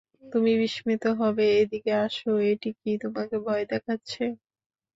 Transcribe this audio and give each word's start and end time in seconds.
তুমি 0.23 0.51
বিস্মিত 0.61 1.03
হবে, 1.19 1.45
এদিকে 1.61 1.91
আসো 2.03 2.29
এটি 2.51 2.69
কি 2.79 2.91
তোমাকে 3.03 3.35
ভয় 3.45 3.63
দেখাচ্ছে? 3.71 4.23